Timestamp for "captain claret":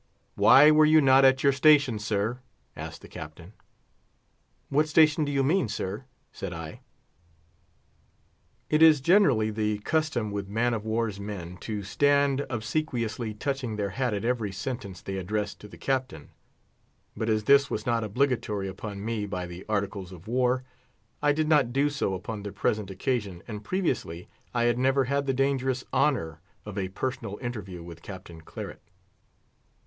28.01-28.81